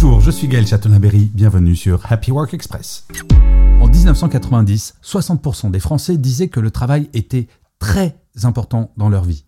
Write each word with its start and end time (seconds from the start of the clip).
Bonjour, 0.00 0.20
je 0.20 0.30
suis 0.30 0.46
Gaël 0.46 0.64
Chatonaberry, 0.64 1.28
bienvenue 1.34 1.74
sur 1.74 2.00
Happy 2.12 2.30
Work 2.30 2.54
Express. 2.54 3.08
En 3.80 3.88
1990, 3.88 4.94
60% 5.02 5.72
des 5.72 5.80
Français 5.80 6.16
disaient 6.18 6.46
que 6.46 6.60
le 6.60 6.70
travail 6.70 7.10
était 7.14 7.48
très 7.80 8.16
important 8.44 8.92
dans 8.96 9.08
leur 9.08 9.24
vie. 9.24 9.44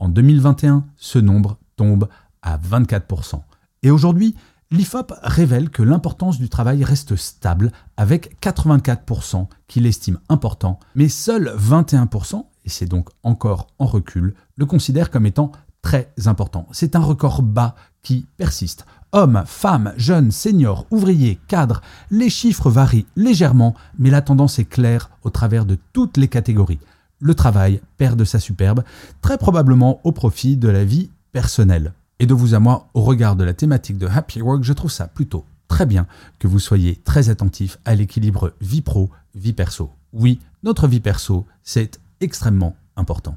En 0.00 0.08
2021, 0.08 0.86
ce 0.96 1.20
nombre 1.20 1.56
tombe 1.76 2.08
à 2.42 2.58
24%. 2.58 3.42
Et 3.84 3.92
aujourd'hui, 3.92 4.34
l'IFOP 4.72 5.12
révèle 5.22 5.70
que 5.70 5.84
l'importance 5.84 6.40
du 6.40 6.48
travail 6.48 6.82
reste 6.82 7.14
stable 7.14 7.70
avec 7.96 8.40
84% 8.42 9.46
qui 9.68 9.78
l'estiment 9.78 10.18
important, 10.28 10.80
mais 10.96 11.08
seuls 11.08 11.54
21%, 11.56 12.44
et 12.64 12.70
c'est 12.70 12.86
donc 12.86 13.08
encore 13.22 13.68
en 13.78 13.86
recul, 13.86 14.34
le 14.56 14.66
considèrent 14.66 15.12
comme 15.12 15.26
étant 15.26 15.52
très 15.80 16.12
important. 16.26 16.66
C'est 16.72 16.96
un 16.96 17.00
record 17.00 17.42
bas 17.42 17.76
qui 18.02 18.26
persiste. 18.36 18.84
Hommes, 19.14 19.42
femmes, 19.46 19.92
jeunes, 19.98 20.30
seniors, 20.30 20.86
ouvriers, 20.90 21.38
cadres, 21.46 21.82
les 22.10 22.30
chiffres 22.30 22.70
varient 22.70 23.04
légèrement, 23.14 23.74
mais 23.98 24.08
la 24.08 24.22
tendance 24.22 24.58
est 24.58 24.64
claire 24.64 25.10
au 25.22 25.28
travers 25.28 25.66
de 25.66 25.76
toutes 25.92 26.16
les 26.16 26.28
catégories. 26.28 26.78
Le 27.20 27.34
travail 27.34 27.82
perd 27.98 28.18
de 28.18 28.24
sa 28.24 28.40
superbe, 28.40 28.82
très 29.20 29.36
probablement 29.36 30.00
au 30.04 30.12
profit 30.12 30.56
de 30.56 30.68
la 30.68 30.86
vie 30.86 31.10
personnelle. 31.32 31.92
Et 32.20 32.26
de 32.26 32.32
vous 32.32 32.54
à 32.54 32.58
moi, 32.58 32.88
au 32.94 33.02
regard 33.02 33.36
de 33.36 33.44
la 33.44 33.52
thématique 33.52 33.98
de 33.98 34.06
Happy 34.06 34.40
Work, 34.40 34.64
je 34.64 34.72
trouve 34.72 34.90
ça 34.90 35.08
plutôt 35.08 35.44
très 35.68 35.84
bien 35.84 36.06
que 36.38 36.48
vous 36.48 36.58
soyez 36.58 36.96
très 36.96 37.28
attentif 37.28 37.78
à 37.84 37.94
l'équilibre 37.94 38.54
vie 38.62 38.80
pro, 38.80 39.10
vie 39.34 39.52
perso. 39.52 39.90
Oui, 40.14 40.40
notre 40.62 40.88
vie 40.88 41.00
perso, 41.00 41.46
c'est 41.62 42.00
extrêmement 42.20 42.76
important. 42.96 43.36